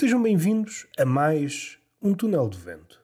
Sejam 0.00 0.22
bem-vindos 0.22 0.86
a 0.96 1.04
mais 1.04 1.76
um 2.00 2.14
túnel 2.14 2.48
de 2.48 2.56
vento. 2.56 2.98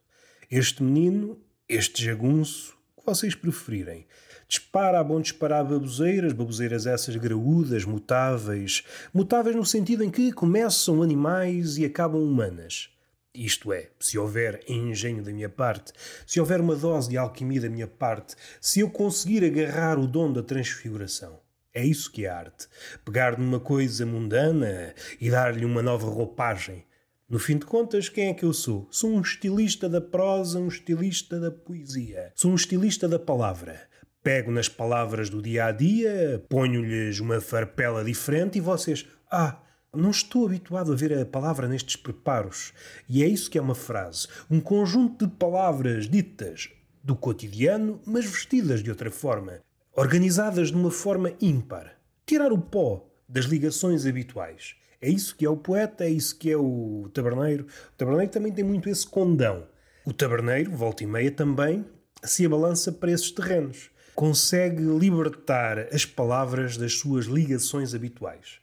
Este 0.50 0.82
menino, 0.82 1.38
este 1.68 2.02
jagunço, 2.02 2.74
que 2.98 3.04
vocês 3.04 3.34
preferirem, 3.34 4.06
dispara 4.48 4.98
a 4.98 5.04
bom 5.04 5.20
disparar 5.20 5.62
baboseiras, 5.62 6.32
baboseiras 6.32 6.86
essas 6.86 7.14
graúdas, 7.16 7.84
mutáveis, 7.84 8.82
mutáveis 9.12 9.54
no 9.54 9.66
sentido 9.66 10.04
em 10.04 10.10
que 10.10 10.32
começam 10.32 11.02
animais 11.02 11.76
e 11.76 11.84
acabam 11.84 12.22
humanas. 12.22 12.88
Isto 13.34 13.74
é, 13.74 13.90
se 14.00 14.16
houver 14.16 14.64
engenho 14.66 15.22
da 15.22 15.32
minha 15.32 15.50
parte, 15.50 15.92
se 16.26 16.40
houver 16.40 16.62
uma 16.62 16.76
dose 16.76 17.10
de 17.10 17.18
alquimia 17.18 17.60
da 17.60 17.68
minha 17.68 17.86
parte, 17.86 18.34
se 18.58 18.80
eu 18.80 18.88
conseguir 18.88 19.44
agarrar 19.44 19.98
o 19.98 20.06
dom 20.06 20.32
da 20.32 20.42
transfiguração. 20.42 21.45
É 21.76 21.84
isso 21.84 22.10
que 22.10 22.24
é 22.24 22.30
arte. 22.30 22.68
Pegar 23.04 23.38
numa 23.38 23.60
coisa 23.60 24.06
mundana 24.06 24.94
e 25.20 25.30
dar-lhe 25.30 25.62
uma 25.62 25.82
nova 25.82 26.08
roupagem. 26.08 26.86
No 27.28 27.38
fim 27.38 27.58
de 27.58 27.66
contas, 27.66 28.08
quem 28.08 28.28
é 28.28 28.32
que 28.34 28.46
eu 28.46 28.54
sou? 28.54 28.88
Sou 28.90 29.10
um 29.10 29.20
estilista 29.20 29.86
da 29.86 30.00
prosa, 30.00 30.58
um 30.58 30.68
estilista 30.68 31.38
da 31.38 31.50
poesia. 31.50 32.32
Sou 32.34 32.50
um 32.50 32.54
estilista 32.54 33.06
da 33.06 33.18
palavra. 33.18 33.78
Pego 34.22 34.50
nas 34.50 34.70
palavras 34.70 35.28
do 35.28 35.42
dia 35.42 35.66
a 35.66 35.70
dia, 35.70 36.42
ponho-lhes 36.48 37.20
uma 37.20 37.42
farpela 37.42 38.02
diferente 38.02 38.56
e 38.56 38.62
vocês. 38.62 39.06
Ah, 39.30 39.60
não 39.94 40.12
estou 40.12 40.46
habituado 40.46 40.94
a 40.94 40.96
ver 40.96 41.12
a 41.12 41.26
palavra 41.26 41.68
nestes 41.68 41.96
preparos. 41.96 42.72
E 43.06 43.22
é 43.22 43.28
isso 43.28 43.50
que 43.50 43.58
é 43.58 43.60
uma 43.60 43.74
frase. 43.74 44.28
Um 44.50 44.60
conjunto 44.60 45.26
de 45.26 45.34
palavras 45.34 46.08
ditas 46.08 46.70
do 47.04 47.14
cotidiano, 47.14 48.00
mas 48.06 48.24
vestidas 48.24 48.82
de 48.82 48.88
outra 48.88 49.10
forma 49.10 49.60
organizadas 49.96 50.68
de 50.68 50.74
uma 50.74 50.90
forma 50.90 51.32
ímpar. 51.40 51.98
Tirar 52.26 52.52
o 52.52 52.58
pó 52.58 53.08
das 53.26 53.46
ligações 53.46 54.04
habituais. 54.04 54.76
É 55.00 55.08
isso 55.08 55.34
que 55.34 55.46
é 55.46 55.48
o 55.48 55.56
poeta, 55.56 56.04
é 56.04 56.10
isso 56.10 56.38
que 56.38 56.50
é 56.50 56.56
o 56.56 57.08
taberneiro. 57.14 57.64
O 57.64 57.96
taberneiro 57.96 58.30
também 58.30 58.52
tem 58.52 58.62
muito 58.62 58.90
esse 58.90 59.06
condão. 59.06 59.66
O 60.04 60.12
taberneiro, 60.12 60.70
volta 60.70 61.02
e 61.02 61.06
meia, 61.06 61.30
também 61.30 61.84
se 62.22 62.44
abalança 62.44 62.92
para 62.92 63.10
esses 63.10 63.30
terrenos. 63.30 63.90
Consegue 64.14 64.82
libertar 64.82 65.88
as 65.92 66.04
palavras 66.04 66.76
das 66.76 66.94
suas 66.98 67.24
ligações 67.24 67.94
habituais. 67.94 68.58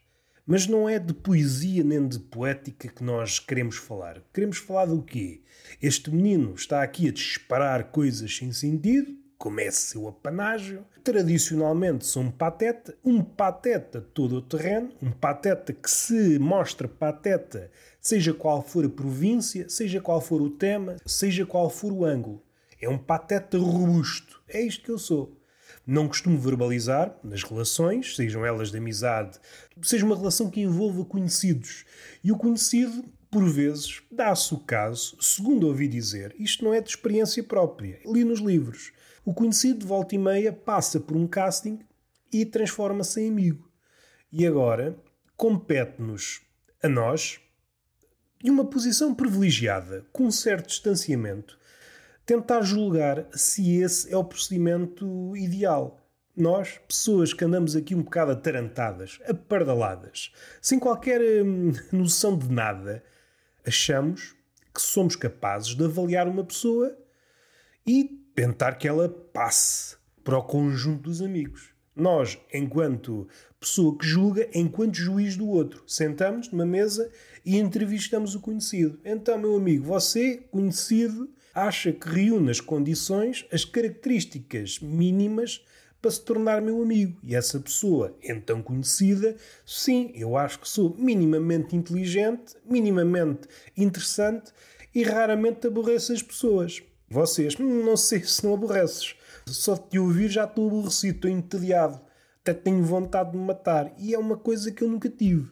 Mas 0.46 0.68
não 0.68 0.88
é 0.88 1.00
de 1.00 1.14
poesia 1.14 1.84
nem 1.84 2.08
de 2.08 2.20
poética 2.20 2.90
que 2.90 3.04
nós 3.04 3.40
queremos 3.40 3.78
falar. 3.78 4.22
Queremos 4.32 4.58
falar 4.58 4.86
do 4.86 5.02
quê? 5.02 5.42
Este 5.82 6.12
menino 6.12 6.54
está 6.54 6.84
aqui 6.84 7.08
a 7.08 7.12
disparar 7.12 7.86
coisas 7.86 8.36
sem 8.36 8.52
sentido, 8.52 9.23
como 9.44 9.60
é 9.60 9.70
seu 9.72 10.08
apanágio. 10.08 10.86
Tradicionalmente 11.04 12.06
sou 12.06 12.24
um 12.24 12.32
pateta, 12.32 12.98
um 13.04 13.22
pateta 13.22 14.00
todo 14.00 14.38
o 14.38 14.42
terreno, 14.42 14.90
um 15.02 15.12
pateta 15.12 15.74
que 15.74 15.92
se 15.92 16.40
mostra 16.40 16.88
pateta, 16.88 17.70
seja 18.00 18.34
qual 18.34 18.62
for 18.62 18.86
a 18.86 18.90
província, 18.90 19.68
seja 19.68 20.00
qual 20.00 20.22
for 20.22 20.42
o 20.42 20.50
tema, 20.50 20.96
seja 21.06 21.46
qual 21.46 21.70
for 21.70 21.92
o 21.92 22.06
ângulo. 22.06 22.42
É 22.82 22.88
um 22.88 22.98
pateta 22.98 23.58
robusto. 23.58 24.42
É 24.48 24.62
isto 24.62 24.86
que 24.86 24.92
eu 24.92 24.98
sou. 24.98 25.38
Não 25.86 26.08
costumo 26.08 26.40
verbalizar 26.40 27.14
nas 27.22 27.44
relações, 27.44 28.16
sejam 28.16 28.46
elas 28.46 28.72
de 28.72 28.78
amizade, 28.78 29.38
seja 29.82 30.06
uma 30.06 30.16
relação 30.16 30.50
que 30.50 30.62
envolva 30.62 31.04
conhecidos. 31.04 31.84
E 32.24 32.32
o 32.32 32.38
conhecido, 32.38 33.04
por 33.30 33.44
vezes, 33.50 34.02
dá-se 34.10 34.54
o 34.54 34.60
caso, 34.60 35.18
segundo 35.20 35.68
ouvi 35.68 35.90
dizer, 35.90 36.34
isto 36.40 36.64
não 36.64 36.74
é 36.74 36.80
de 36.80 36.92
experiência 36.92 37.44
própria, 37.44 38.00
li 38.06 38.24
nos 38.24 38.40
livros, 38.40 38.94
o 39.26 39.34
conhecido 39.34 39.80
de 39.80 39.86
volta 39.86 40.16
e 40.16 40.18
meia 40.18 40.52
passa 40.52 41.00
por 41.00 41.16
um 41.16 41.28
casting 41.28 41.80
e 42.32 42.46
transforma-se 42.46 43.22
em 43.22 43.30
amigo. 43.30 43.72
E 44.32 44.46
agora 44.46 44.98
compete-nos 45.38 46.42
a 46.82 46.90
nós, 46.90 47.40
de 48.44 48.52
uma 48.52 48.66
posição 48.66 49.14
privilegiada, 49.14 50.06
com 50.12 50.26
um 50.26 50.32
certo 50.32 50.68
distanciamento, 50.68 51.58
tentar 52.26 52.62
julgar 52.62 53.28
se 53.32 53.78
esse 53.78 54.12
é 54.12 54.18
o 54.18 54.24
procedimento 54.24 55.36
ideal. 55.38 56.00
Nós, 56.36 56.80
pessoas 56.88 57.32
que 57.32 57.46
andamos 57.46 57.76
aqui 57.76 57.94
um 57.94 58.02
bocado 58.02 58.32
atarantadas, 58.32 59.20
apardaladas, 59.28 60.34
sem 60.62 60.80
qualquer 60.80 61.22
hum, 61.46 61.72
noção 61.94 62.38
de 62.38 62.52
nada, 62.52 63.04
achamos 63.66 64.36
que 64.74 64.82
somos 64.82 65.16
capazes 65.16 65.76
de 65.76 65.86
avaliar 65.86 66.28
uma 66.28 66.44
pessoa 66.44 66.98
e 67.86 68.23
tentar 68.36 68.74
que 68.74 68.88
ela 68.88 69.10
passe 69.10 69.96
para 70.24 70.38
o 70.38 70.44
conjunto 70.44 71.04
dos 71.04 71.22
amigos. 71.22 71.74
Nós, 71.96 72.40
enquanto 72.52 73.28
pessoa 73.60 73.98
que 73.98 74.06
julga, 74.06 74.50
enquanto 74.54 74.96
juiz 74.96 75.38
do 75.38 75.48
outro, 75.48 75.84
sentamos 75.86 76.52
numa 76.52 76.66
mesa 76.66 77.10
e 77.46 77.58
entrevistamos 77.58 78.36
o 78.36 78.40
conhecido. 78.40 79.00
Então, 79.06 79.38
meu 79.38 79.56
amigo, 79.56 79.86
você, 79.86 80.38
conhecido, 80.52 81.30
acha 81.54 81.92
que 81.92 82.10
reúne 82.10 82.50
as 82.50 82.60
condições, 82.60 83.46
as 83.52 83.64
características 83.64 84.80
mínimas 84.80 85.64
para 86.02 86.12
se 86.12 86.22
tornar 86.22 86.62
meu 86.62 86.82
amigo. 86.82 87.18
E 87.24 87.36
essa 87.36 87.60
pessoa, 87.60 88.18
então 88.22 88.62
conhecida, 88.62 89.36
sim, 89.66 90.12
eu 90.16 90.36
acho 90.36 90.60
que 90.60 90.68
sou 90.68 90.96
minimamente 90.98 91.76
inteligente, 91.76 92.56
minimamente 92.66 93.48
interessante 93.78 94.52
e 94.94 95.04
raramente 95.04 95.68
aborreço 95.68 96.12
as 96.12 96.22
pessoas. 96.22 96.84
Vocês, 97.10 97.56
hum, 97.60 97.84
não 97.84 97.98
sei 97.98 98.24
se 98.24 98.44
não 98.44 98.54
aborreces. 98.54 99.16
Só 99.46 99.76
de 99.76 99.90
te 99.90 100.00
ouvir 100.00 100.30
já 100.30 100.46
estou 100.46 100.68
aborrecido, 100.68 101.16
estou 101.16 101.32
entediado. 101.32 102.02
Até 102.42 102.54
tenho 102.54 102.84
vontade 102.84 103.32
de 103.32 103.38
me 103.38 103.46
matar. 103.46 103.94
E 103.98 104.14
é 104.14 104.20
uma 104.20 104.38
coisa 104.38 104.72
que 104.72 104.84
eu 104.84 104.90
nunca 104.90 105.10
tive. 105.10 105.50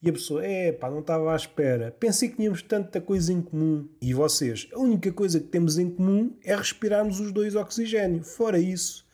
E 0.00 0.08
a 0.08 0.12
pessoa, 0.12 0.44
é 0.44 0.70
pá, 0.70 0.88
não 0.88 1.00
estava 1.00 1.32
à 1.32 1.36
espera. 1.36 1.90
Pensei 1.98 2.28
que 2.28 2.36
tínhamos 2.36 2.62
tanta 2.62 3.00
coisa 3.00 3.32
em 3.32 3.42
comum. 3.42 3.88
E 4.00 4.14
vocês, 4.14 4.68
a 4.72 4.78
única 4.78 5.10
coisa 5.10 5.40
que 5.40 5.48
temos 5.48 5.76
em 5.76 5.90
comum 5.90 6.36
é 6.44 6.54
respirarmos 6.54 7.18
os 7.18 7.32
dois 7.32 7.56
oxigênio. 7.56 8.22
Fora 8.22 8.60
isso, 8.60 9.04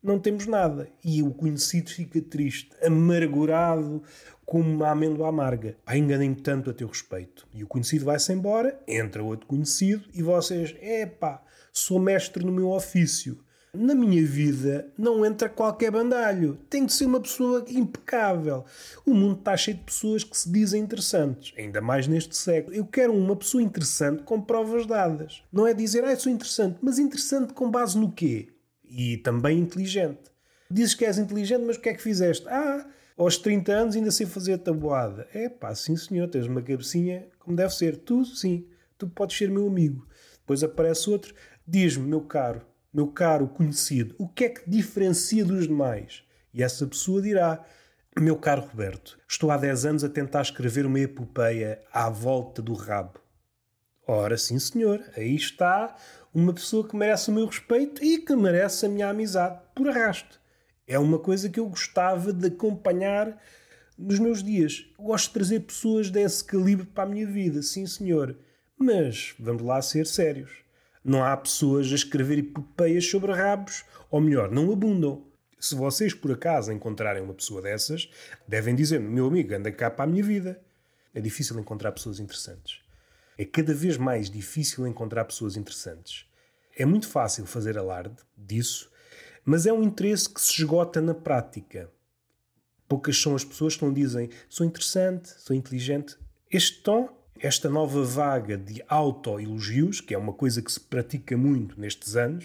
não 0.00 0.18
temos 0.18 0.46
nada. 0.46 0.88
E 1.04 1.22
o 1.24 1.32
conhecido 1.32 1.90
fica 1.90 2.20
triste, 2.20 2.70
amargurado, 2.82 4.02
como 4.48 4.64
uma 4.64 4.88
amêndoa 4.88 5.28
amarga. 5.28 5.76
Pá, 5.84 5.94
enganem-me 5.94 6.34
tanto 6.34 6.70
a 6.70 6.72
teu 6.72 6.88
respeito. 6.88 7.46
E 7.52 7.62
o 7.62 7.66
conhecido 7.66 8.06
vai-se 8.06 8.32
embora, 8.32 8.80
entra 8.88 9.22
outro 9.22 9.46
conhecido, 9.46 10.08
e 10.14 10.22
vocês, 10.22 10.74
epá, 10.80 11.42
sou 11.70 11.98
mestre 11.98 12.42
no 12.42 12.50
meu 12.50 12.70
ofício. 12.70 13.38
Na 13.74 13.94
minha 13.94 14.24
vida 14.24 14.90
não 14.96 15.22
entra 15.22 15.50
qualquer 15.50 15.90
bandalho. 15.90 16.58
Tem 16.70 16.86
de 16.86 16.94
ser 16.94 17.04
uma 17.04 17.20
pessoa 17.20 17.62
impecável. 17.68 18.64
O 19.04 19.12
mundo 19.12 19.40
está 19.40 19.54
cheio 19.54 19.76
de 19.76 19.82
pessoas 19.82 20.24
que 20.24 20.36
se 20.38 20.50
dizem 20.50 20.82
interessantes, 20.82 21.52
ainda 21.58 21.82
mais 21.82 22.08
neste 22.08 22.34
século. 22.34 22.74
Eu 22.74 22.86
quero 22.86 23.12
uma 23.12 23.36
pessoa 23.36 23.62
interessante 23.62 24.22
com 24.22 24.40
provas 24.40 24.86
dadas. 24.86 25.42
Não 25.52 25.66
é 25.66 25.74
dizer, 25.74 26.04
ah, 26.04 26.16
sou 26.16 26.32
interessante, 26.32 26.78
mas 26.80 26.98
interessante 26.98 27.52
com 27.52 27.70
base 27.70 27.98
no 27.98 28.10
quê? 28.10 28.48
E 28.82 29.18
também 29.18 29.58
inteligente. 29.58 30.30
Dizes 30.70 30.94
que 30.94 31.04
és 31.04 31.18
inteligente, 31.18 31.64
mas 31.66 31.76
o 31.76 31.80
que 31.80 31.90
é 31.90 31.94
que 31.94 32.02
fizeste? 32.02 32.48
Ah, 32.48 32.86
aos 33.18 33.36
30 33.36 33.72
anos 33.72 33.96
ainda 33.96 34.10
sei 34.10 34.26
fazer 34.26 34.58
tabuada. 34.58 35.28
É 35.34 35.48
pá, 35.48 35.74
sim 35.74 35.96
senhor, 35.96 36.28
tens 36.28 36.46
uma 36.46 36.62
cabecinha 36.62 37.28
como 37.40 37.56
deve 37.56 37.74
ser. 37.74 37.96
Tu, 37.96 38.24
sim, 38.24 38.66
tu 38.96 39.08
podes 39.08 39.36
ser 39.36 39.50
meu 39.50 39.66
amigo. 39.66 40.06
Depois 40.38 40.62
aparece 40.62 41.10
outro, 41.10 41.34
diz-me, 41.66 42.06
meu 42.06 42.22
caro, 42.22 42.62
meu 42.92 43.08
caro 43.08 43.48
conhecido, 43.48 44.14
o 44.18 44.26
que 44.26 44.44
é 44.44 44.48
que 44.48 44.70
diferencia 44.70 45.44
dos 45.44 45.66
demais? 45.66 46.22
E 46.54 46.62
essa 46.62 46.86
pessoa 46.86 47.20
dirá, 47.20 47.62
meu 48.18 48.36
caro 48.36 48.62
Roberto, 48.62 49.18
estou 49.28 49.50
há 49.50 49.56
10 49.56 49.84
anos 49.84 50.04
a 50.04 50.08
tentar 50.08 50.42
escrever 50.42 50.86
uma 50.86 50.98
epopeia 50.98 51.82
à 51.92 52.08
volta 52.08 52.62
do 52.62 52.72
rabo. 52.72 53.20
Ora, 54.06 54.38
sim 54.38 54.58
senhor, 54.58 55.04
aí 55.14 55.36
está 55.36 55.94
uma 56.32 56.54
pessoa 56.54 56.88
que 56.88 56.96
merece 56.96 57.30
o 57.30 57.34
meu 57.34 57.46
respeito 57.46 58.02
e 58.02 58.18
que 58.18 58.34
merece 58.34 58.86
a 58.86 58.88
minha 58.88 59.10
amizade, 59.10 59.60
por 59.74 59.88
arrasto. 59.88 60.37
É 60.88 60.98
uma 60.98 61.18
coisa 61.18 61.50
que 61.50 61.60
eu 61.60 61.68
gostava 61.68 62.32
de 62.32 62.46
acompanhar 62.46 63.38
nos 63.98 64.18
meus 64.18 64.42
dias. 64.42 64.86
gosto 64.98 65.26
de 65.26 65.34
trazer 65.34 65.60
pessoas 65.60 66.10
desse 66.10 66.42
calibre 66.42 66.86
para 66.86 67.04
a 67.04 67.06
minha 67.06 67.26
vida, 67.26 67.62
sim 67.62 67.86
senhor. 67.86 68.34
Mas 68.78 69.34
vamos 69.38 69.62
lá 69.62 69.82
ser 69.82 70.06
sérios. 70.06 70.50
Não 71.04 71.22
há 71.22 71.36
pessoas 71.36 71.92
a 71.92 71.94
escrever 71.94 72.38
epopeias 72.38 73.04
sobre 73.04 73.32
rabos, 73.32 73.84
ou 74.10 74.18
melhor, 74.18 74.50
não 74.50 74.72
abundam. 74.72 75.26
Se 75.60 75.74
vocês 75.74 76.14
por 76.14 76.32
acaso 76.32 76.72
encontrarem 76.72 77.22
uma 77.22 77.34
pessoa 77.34 77.60
dessas, 77.60 78.08
devem 78.46 78.74
dizer: 78.74 78.98
meu 78.98 79.26
amigo, 79.26 79.54
anda 79.54 79.70
cá 79.70 79.90
para 79.90 80.04
a 80.04 80.08
minha 80.08 80.24
vida. 80.24 80.58
É 81.12 81.20
difícil 81.20 81.58
encontrar 81.58 81.92
pessoas 81.92 82.18
interessantes. 82.18 82.80
É 83.36 83.44
cada 83.44 83.74
vez 83.74 83.98
mais 83.98 84.30
difícil 84.30 84.86
encontrar 84.86 85.26
pessoas 85.26 85.54
interessantes. 85.56 86.24
É 86.74 86.86
muito 86.86 87.08
fácil 87.08 87.44
fazer 87.44 87.76
alarde 87.76 88.16
disso 88.36 88.90
mas 89.48 89.64
é 89.64 89.72
um 89.72 89.82
interesse 89.82 90.28
que 90.28 90.42
se 90.42 90.60
esgota 90.60 91.00
na 91.00 91.14
prática. 91.14 91.90
Poucas 92.86 93.16
são 93.16 93.34
as 93.34 93.42
pessoas 93.42 93.74
que 93.74 93.82
não 93.82 93.94
dizem 93.94 94.28
sou 94.46 94.66
interessante, 94.66 95.30
sou 95.38 95.56
inteligente. 95.56 96.18
Este 96.50 96.82
tom, 96.82 97.08
esta 97.40 97.70
nova 97.70 98.04
vaga 98.04 98.58
de 98.58 98.84
autoelogios, 98.86 100.02
que 100.02 100.12
é 100.12 100.18
uma 100.18 100.34
coisa 100.34 100.60
que 100.60 100.70
se 100.70 100.78
pratica 100.78 101.34
muito 101.34 101.80
nestes 101.80 102.14
anos, 102.14 102.44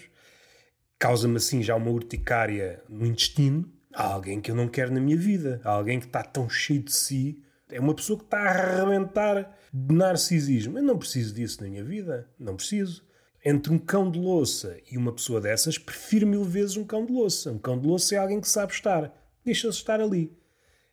causa-me 0.97 1.35
assim 1.35 1.61
já 1.61 1.75
uma 1.75 1.91
urticária 1.91 2.81
no 2.87 3.05
intestino. 3.05 3.69
Há 3.93 4.05
alguém 4.05 4.39
que 4.39 4.49
eu 4.49 4.55
não 4.55 4.69
quero 4.69 4.93
na 4.93 5.01
minha 5.01 5.17
vida. 5.17 5.59
Há 5.65 5.71
alguém 5.71 5.99
que 5.99 6.05
está 6.05 6.23
tão 6.23 6.49
cheio 6.49 6.83
de 6.83 6.95
si, 6.95 7.43
É 7.69 7.81
uma 7.81 7.93
pessoa 7.93 8.17
que 8.17 8.23
está 8.23 8.39
a 8.39 8.49
arrebentar 8.49 9.57
de 9.73 9.93
narcisismo. 9.93 10.77
Eu 10.77 10.83
não 10.83 10.97
preciso 10.97 11.33
disso 11.33 11.61
na 11.61 11.69
minha 11.69 11.83
vida. 11.83 12.29
Não 12.39 12.55
preciso. 12.55 13.03
Entre 13.45 13.73
um 13.73 13.77
cão 13.77 14.09
de 14.09 14.19
louça 14.19 14.77
e 14.89 14.97
uma 14.97 15.11
pessoa 15.11 15.41
dessas, 15.41 15.77
prefiro 15.77 16.25
mil 16.25 16.43
vezes 16.43 16.77
um 16.77 16.85
cão 16.85 17.05
de 17.05 17.11
louça. 17.11 17.51
Um 17.51 17.57
cão 17.57 17.77
de 17.77 17.85
louça 17.85 18.15
é 18.15 18.17
alguém 18.17 18.39
que 18.39 18.47
sabe 18.47 18.71
estar. 18.71 19.13
Deixa-se 19.43 19.77
estar 19.77 19.99
ali. 19.99 20.31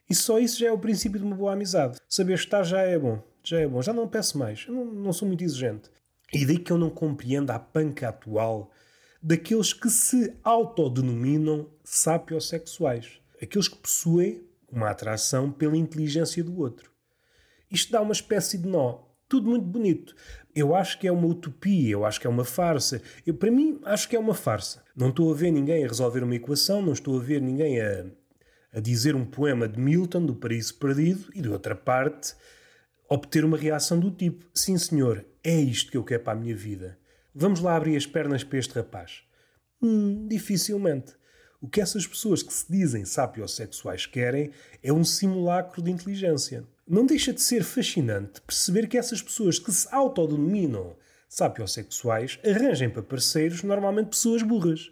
E 0.08 0.14
só 0.14 0.40
isso 0.40 0.58
já 0.58 0.66
é 0.66 0.72
o 0.72 0.78
princípio 0.78 1.20
de 1.20 1.24
uma 1.24 1.36
boa 1.36 1.52
amizade. 1.52 1.98
Saber 2.08 2.34
estar 2.34 2.64
já 2.64 2.80
é 2.80 2.98
bom. 2.98 3.22
Já 3.44 3.60
é 3.60 3.68
bom. 3.68 3.80
Já 3.80 3.92
não 3.92 4.08
peço 4.08 4.36
mais. 4.36 4.64
Eu 4.66 4.74
não, 4.74 4.84
não 4.84 5.12
sou 5.12 5.28
muito 5.28 5.44
exigente. 5.44 5.88
E 6.32 6.44
daí 6.44 6.58
que 6.58 6.72
eu 6.72 6.78
não 6.78 6.90
compreendo 6.90 7.50
a 7.50 7.58
panca 7.58 8.08
atual 8.08 8.72
daqueles 9.22 9.72
que 9.72 9.88
se 9.88 10.34
autodenominam 10.42 11.68
sapiosexuais. 11.84 13.20
Aqueles 13.40 13.68
que 13.68 13.76
possuem 13.76 14.42
uma 14.70 14.90
atração 14.90 15.52
pela 15.52 15.76
inteligência 15.76 16.42
do 16.42 16.58
outro. 16.58 16.90
Isto 17.70 17.92
dá 17.92 18.00
uma 18.00 18.12
espécie 18.12 18.58
de 18.58 18.68
nó. 18.68 19.09
Tudo 19.30 19.48
muito 19.48 19.64
bonito. 19.64 20.12
Eu 20.52 20.74
acho 20.74 20.98
que 20.98 21.06
é 21.06 21.12
uma 21.12 21.28
utopia, 21.28 21.92
eu 21.92 22.04
acho 22.04 22.20
que 22.20 22.26
é 22.26 22.30
uma 22.30 22.44
farsa. 22.44 23.00
Eu, 23.24 23.32
para 23.32 23.48
mim, 23.48 23.78
acho 23.84 24.08
que 24.08 24.16
é 24.16 24.18
uma 24.18 24.34
farsa. 24.34 24.82
Não 24.96 25.10
estou 25.10 25.32
a 25.32 25.36
ver 25.36 25.52
ninguém 25.52 25.84
a 25.84 25.86
resolver 25.86 26.24
uma 26.24 26.34
equação, 26.34 26.82
não 26.82 26.92
estou 26.92 27.16
a 27.16 27.22
ver 27.22 27.40
ninguém 27.40 27.80
a, 27.80 28.06
a 28.72 28.80
dizer 28.80 29.14
um 29.14 29.24
poema 29.24 29.68
de 29.68 29.78
Milton, 29.78 30.26
do 30.26 30.34
Paraíso 30.34 30.74
Perdido, 30.74 31.30
e 31.32 31.40
de 31.40 31.48
outra 31.48 31.76
parte, 31.76 32.34
obter 33.08 33.44
uma 33.44 33.56
reação 33.56 34.00
do 34.00 34.10
tipo: 34.10 34.44
sim, 34.52 34.76
senhor, 34.76 35.24
é 35.44 35.60
isto 35.60 35.92
que 35.92 35.96
eu 35.96 36.02
quero 36.02 36.24
para 36.24 36.32
a 36.36 36.40
minha 36.42 36.56
vida. 36.56 36.98
Vamos 37.32 37.60
lá 37.60 37.76
abrir 37.76 37.96
as 37.96 38.06
pernas 38.06 38.42
para 38.42 38.58
este 38.58 38.74
rapaz. 38.74 39.22
Hum, 39.80 40.26
dificilmente. 40.26 41.14
O 41.60 41.68
que 41.68 41.80
essas 41.80 42.04
pessoas 42.04 42.42
que 42.42 42.52
se 42.52 42.66
dizem 42.68 43.04
sapiosexuais 43.04 44.06
querem 44.06 44.50
é 44.82 44.92
um 44.92 45.04
simulacro 45.04 45.80
de 45.80 45.92
inteligência. 45.92 46.64
Não 46.92 47.06
deixa 47.06 47.32
de 47.32 47.40
ser 47.40 47.62
fascinante 47.62 48.40
perceber 48.40 48.88
que 48.88 48.98
essas 48.98 49.22
pessoas 49.22 49.60
que 49.60 49.70
se 49.70 49.86
autodenominam 49.94 50.96
sapiosexuais 51.28 52.40
arranjem 52.44 52.90
para 52.90 53.00
parceiros 53.00 53.62
normalmente 53.62 54.08
pessoas 54.08 54.42
burras. 54.42 54.90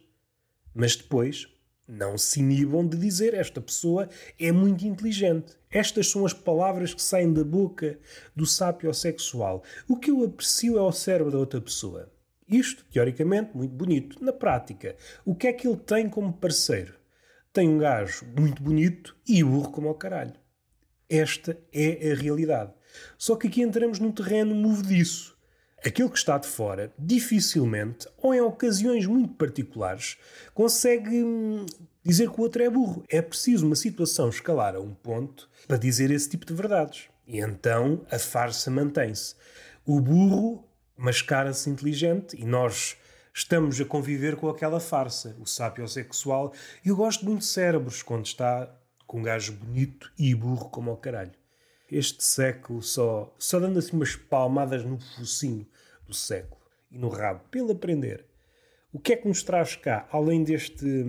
Mas 0.72 0.94
depois 0.94 1.48
não 1.88 2.16
se 2.16 2.38
inibam 2.38 2.86
de 2.86 2.96
dizer 2.96 3.34
esta 3.34 3.60
pessoa 3.60 4.08
é 4.38 4.52
muito 4.52 4.86
inteligente. 4.86 5.56
Estas 5.68 6.08
são 6.08 6.24
as 6.24 6.32
palavras 6.32 6.94
que 6.94 7.02
saem 7.02 7.32
da 7.32 7.42
boca 7.42 7.98
do 8.32 8.46
sapiosexual. 8.46 9.64
O 9.88 9.96
que 9.96 10.12
eu 10.12 10.22
aprecio 10.22 10.78
é 10.78 10.80
o 10.80 10.92
cérebro 10.92 11.32
da 11.32 11.38
outra 11.38 11.60
pessoa. 11.60 12.12
Isto, 12.48 12.84
teoricamente, 12.92 13.56
muito 13.56 13.74
bonito. 13.74 14.24
Na 14.24 14.32
prática, 14.32 14.94
o 15.24 15.34
que 15.34 15.48
é 15.48 15.52
que 15.52 15.66
ele 15.66 15.78
tem 15.78 16.08
como 16.08 16.32
parceiro? 16.32 16.94
Tem 17.52 17.68
um 17.68 17.78
gajo 17.78 18.24
muito 18.38 18.62
bonito 18.62 19.16
e 19.26 19.42
burro 19.42 19.72
como 19.72 19.88
ao 19.88 19.96
caralho. 19.96 20.34
Esta 21.08 21.58
é 21.72 22.12
a 22.12 22.14
realidade. 22.14 22.72
Só 23.16 23.36
que 23.36 23.48
aqui 23.48 23.62
entramos 23.62 23.98
num 23.98 24.12
terreno 24.12 24.54
movediço. 24.54 25.36
Aquele 25.84 26.08
que 26.08 26.18
está 26.18 26.36
de 26.38 26.46
fora, 26.46 26.92
dificilmente, 26.98 28.08
ou 28.18 28.34
em 28.34 28.40
ocasiões 28.40 29.06
muito 29.06 29.34
particulares, 29.34 30.18
consegue 30.52 31.22
hum, 31.22 31.64
dizer 32.04 32.28
que 32.30 32.40
o 32.40 32.42
outro 32.42 32.62
é 32.62 32.68
burro. 32.68 33.04
É 33.08 33.22
preciso 33.22 33.64
uma 33.64 33.76
situação 33.76 34.28
escalar 34.28 34.74
a 34.74 34.80
um 34.80 34.92
ponto 34.92 35.48
para 35.68 35.76
dizer 35.76 36.10
esse 36.10 36.28
tipo 36.28 36.44
de 36.44 36.52
verdades. 36.52 37.08
E 37.26 37.38
então 37.38 38.04
a 38.10 38.18
farsa 38.18 38.70
mantém-se. 38.70 39.36
O 39.86 40.00
burro 40.00 40.64
mascara-se 40.96 41.70
inteligente 41.70 42.36
e 42.36 42.44
nós 42.44 42.96
estamos 43.32 43.80
a 43.80 43.84
conviver 43.84 44.34
com 44.34 44.48
aquela 44.48 44.80
farsa, 44.80 45.36
o 45.38 45.46
sapiosexual. 45.46 46.52
Eu 46.84 46.96
gosto 46.96 47.24
muito 47.24 47.40
de 47.40 47.46
cérebros 47.46 48.02
quando 48.02 48.26
está 48.26 48.68
com 49.08 49.20
um 49.20 49.22
gajo 49.22 49.54
bonito 49.54 50.12
e 50.18 50.34
burro 50.34 50.68
como 50.68 50.90
ao 50.90 50.98
caralho. 50.98 51.32
Este 51.90 52.22
século 52.22 52.82
só, 52.82 53.34
só 53.38 53.58
dando 53.58 53.78
assim 53.78 53.96
umas 53.96 54.14
palmadas 54.14 54.84
no 54.84 55.00
focinho 55.00 55.66
do 56.06 56.14
século 56.14 56.60
e 56.92 56.98
no 56.98 57.08
rabo, 57.08 57.40
pelo 57.50 57.72
aprender. 57.72 58.26
O 58.92 59.00
que 59.00 59.14
é 59.14 59.16
que 59.16 59.26
nos 59.26 59.42
traz 59.42 59.74
cá, 59.74 60.06
além 60.12 60.44
deste, 60.44 61.04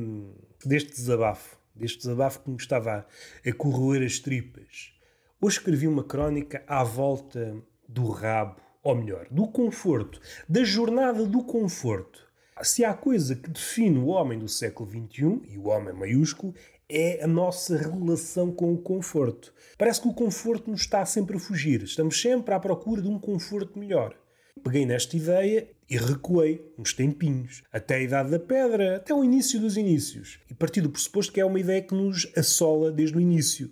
deste 0.66 0.92
desabafo, 0.92 1.60
deste 1.76 2.00
desabafo 2.00 2.40
que 2.40 2.50
me 2.50 2.56
estava 2.56 3.06
a 3.46 3.54
corroer 3.54 4.02
as 4.04 4.18
tripas? 4.18 4.94
Hoje 5.42 5.58
escrevi 5.58 5.88
uma 5.88 6.04
crónica 6.04 6.64
à 6.66 6.84
volta 6.84 7.62
do 7.88 8.10
rabo 8.10 8.62
ou 8.82 8.96
melhor, 8.96 9.28
do 9.30 9.46
conforto, 9.48 10.22
da 10.48 10.64
jornada 10.64 11.26
do 11.26 11.44
conforto. 11.44 12.28
Se 12.62 12.84
há 12.84 12.94
coisa 12.94 13.36
que 13.36 13.50
define 13.50 13.98
o 14.00 14.08
homem 14.08 14.40
do 14.40 14.48
século 14.48 14.90
XXI, 14.90 15.42
e 15.50 15.58
o 15.58 15.68
homem 15.68 15.94
maiúsculo, 15.94 16.54
é 16.90 17.24
a 17.24 17.28
nossa 17.28 17.78
relação 17.78 18.52
com 18.52 18.74
o 18.74 18.82
conforto. 18.82 19.54
Parece 19.78 20.02
que 20.02 20.08
o 20.08 20.14
conforto 20.14 20.72
nos 20.72 20.82
está 20.82 21.06
sempre 21.06 21.38
a 21.38 21.40
fugir. 21.40 21.84
Estamos 21.84 22.20
sempre 22.20 22.54
à 22.54 22.60
procura 22.60 23.02
de 23.02 23.08
um 23.08 23.20
conforto 23.20 23.78
melhor. 23.78 24.16
Peguei 24.64 24.86
nesta 24.86 25.16
ideia 25.16 25.70
e 25.90 25.98
recuei 25.98 26.74
uns 26.78 26.94
tempinhos, 26.94 27.64
até 27.72 27.96
a 27.96 28.02
idade 28.02 28.32
da 28.32 28.40
pedra, 28.40 28.98
até 28.98 29.14
o 29.14 29.24
início 29.24 29.60
dos 29.60 29.78
inícios. 29.78 30.40
E 30.50 30.54
parti 30.54 30.82
do 30.82 30.90
pressuposto 30.90 31.32
que 31.32 31.40
é 31.40 31.46
uma 31.46 31.60
ideia 31.60 31.82
que 31.82 31.94
nos 31.94 32.32
assola 32.36 32.92
desde 32.92 33.18
o 33.18 33.22
início. 33.22 33.72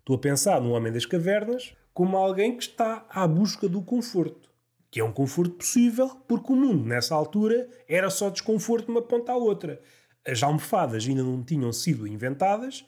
Estou 0.00 0.16
a 0.16 0.20
pensar 0.20 0.60
no 0.60 0.72
Homem 0.72 0.92
das 0.92 1.06
Cavernas 1.06 1.74
como 1.94 2.16
alguém 2.16 2.56
que 2.56 2.64
está 2.64 3.06
à 3.08 3.26
busca 3.26 3.68
do 3.68 3.80
conforto 3.80 4.46
que 4.96 5.00
é 5.00 5.04
um 5.04 5.12
conforto 5.12 5.56
possível, 5.56 6.08
porque 6.26 6.50
o 6.50 6.56
mundo, 6.56 6.82
nessa 6.86 7.14
altura, 7.14 7.68
era 7.86 8.08
só 8.08 8.30
desconforto 8.30 8.86
de 8.86 8.92
uma 8.92 9.02
ponta 9.02 9.30
à 9.32 9.36
outra. 9.36 9.78
As 10.26 10.42
almofadas 10.42 11.06
ainda 11.06 11.22
não 11.22 11.42
tinham 11.42 11.72
sido 11.72 12.06
inventadas 12.06 12.84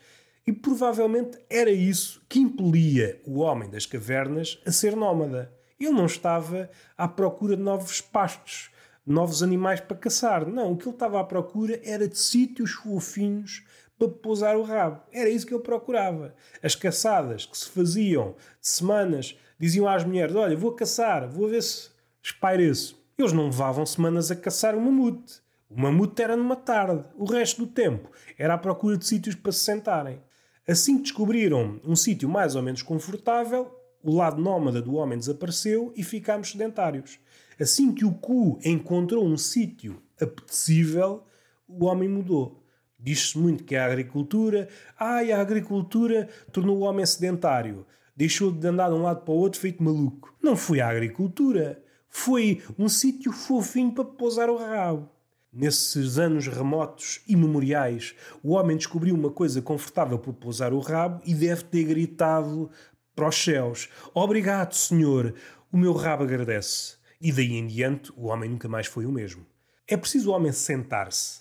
e 0.47 0.53
provavelmente 0.53 1.39
era 1.49 1.71
isso 1.71 2.23
que 2.29 2.41
impelia 2.41 3.21
o 3.27 3.41
homem 3.41 3.69
das 3.69 3.87
cavernas 3.87 4.59
a 4.67 4.73
ser 4.73 4.97
nómada. 4.97 5.53
Ele 5.79 5.93
não 5.93 6.07
estava 6.07 6.71
à 6.97 7.07
procura 7.07 7.57
de 7.57 7.63
novos 7.63 8.01
pastos, 8.01 8.71
novos 9.07 9.43
animais 9.43 9.81
para 9.81 9.97
caçar. 9.97 10.47
Não, 10.47 10.73
o 10.73 10.77
que 10.77 10.89
ele 10.89 10.95
estava 10.95 11.21
à 11.21 11.25
procura 11.25 11.81
era 11.85 12.09
de 12.09 12.19
sítios 12.19 12.73
fofinhos 12.73 13.63
para 13.99 14.09
pousar 14.09 14.57
o 14.57 14.63
rabo. 14.63 15.03
Era 15.13 15.29
isso 15.29 15.47
que 15.47 15.55
ele 15.55 15.63
procurava. 15.63 16.35
As 16.63 16.75
caçadas 16.75 17.47
que 17.47 17.57
se 17.57 17.69
faziam 17.69 18.35
de 18.61 18.69
semanas 18.69 19.37
diziam 19.59 19.87
às 19.87 20.05
mulheres: 20.05 20.35
Olha, 20.35 20.57
vou 20.57 20.73
caçar, 20.73 21.29
vou 21.29 21.49
ver 21.49 21.63
se 21.63 21.91
espaireço. 22.23 22.99
Eles 23.19 23.33
não 23.33 23.47
levavam 23.47 23.85
semanas 23.85 24.31
a 24.31 24.37
caçar 24.37 24.75
o 24.75 24.81
mamute. 24.81 25.43
O 25.69 25.81
mamute 25.81 26.23
era 26.23 26.37
numa 26.37 26.57
tarde. 26.57 27.05
O 27.17 27.25
resto 27.25 27.65
do 27.65 27.73
tempo 27.73 28.11
era 28.39 28.55
à 28.55 28.59
procura 28.59 28.97
de 28.97 29.07
sítios 29.07 29.35
para 29.35 29.53
se 29.53 29.61
sentarem. 29.61 30.21
Assim 30.67 30.97
que 30.97 31.05
descobriram 31.05 31.81
um 31.85 31.97
sítio 31.97 32.29
mais 32.29 32.55
ou 32.55 32.63
menos 32.63 32.83
confortável, 32.83 33.75
o 34.03 34.15
lado 34.15 34.41
nómada 34.41 34.81
do 34.81 34.95
homem 34.95 35.19
desapareceu 35.19 35.93
e 35.97 36.03
ficámos 36.03 36.51
sedentários. 36.51 37.19
Assim 37.61 37.93
que 37.93 38.05
o 38.05 38.13
cu 38.13 38.59
encontrou 38.65 39.25
um 39.25 39.37
sítio 39.37 40.03
apetecível, 40.21 41.25
o 41.67 41.85
homem 41.85 42.09
mudou. 42.09 42.63
Diz-se 42.99 43.39
muito 43.39 43.65
que 43.65 43.77
a 43.77 43.87
agricultura, 43.87 44.69
ai, 44.99 45.33
a 45.33 45.41
agricultura 45.41 46.29
tornou 46.53 46.79
o 46.79 46.81
homem 46.83 47.07
sedentário 47.07 47.87
deixou 48.19 48.51
de 48.51 48.67
andar 48.67 48.89
de 48.89 48.97
um 48.97 49.03
lado 49.03 49.21
para 49.21 49.33
o 49.33 49.37
outro 49.37 49.61
feito 49.61 49.81
maluco. 49.81 50.35
Não 50.43 50.57
foi 50.57 50.81
a 50.81 50.89
agricultura. 50.89 51.81
Foi 52.11 52.61
um 52.77 52.89
sítio 52.89 53.31
fofinho 53.31 53.93
para 53.93 54.05
pousar 54.05 54.51
o 54.51 54.57
rabo. 54.57 55.09
Nesses 55.53 56.19
anos 56.19 56.47
remotos 56.47 57.21
e 57.27 57.35
memoriais, 57.35 58.15
o 58.43 58.53
homem 58.53 58.77
descobriu 58.77 59.15
uma 59.15 59.31
coisa 59.31 59.63
confortável 59.63 60.19
para 60.19 60.33
pousar 60.33 60.73
o 60.73 60.79
rabo 60.79 61.23
e 61.25 61.35
deve 61.35 61.65
ter 61.65 61.85
gritado 61.85 62.71
para 63.15 63.29
os 63.29 63.37
céus: 63.37 63.89
Obrigado, 64.13 64.75
Senhor, 64.75 65.35
o 65.73 65.77
meu 65.77 65.93
rabo 65.93 66.25
agradece. 66.25 66.97
E 67.21 67.33
daí 67.33 67.55
em 67.55 67.67
diante, 67.67 68.13
o 68.17 68.27
homem 68.27 68.51
nunca 68.51 68.69
mais 68.69 68.87
foi 68.87 69.07
o 69.07 69.13
mesmo. 69.13 69.45
É 69.87 69.97
preciso 69.97 70.31
o 70.31 70.35
homem 70.35 70.53
sentar-se 70.53 71.41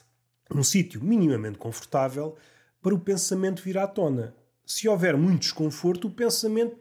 num 0.49 0.63
sítio 0.63 1.03
minimamente 1.03 1.57
confortável 1.57 2.35
para 2.81 2.95
o 2.95 2.99
pensamento 2.99 3.61
vir 3.61 3.77
à 3.77 3.85
tona 3.85 4.33
se 4.67 4.87
houver 4.89 5.15
muito 5.15 5.39
desconforto, 5.39 6.09
o 6.09 6.11
pensamento 6.11 6.77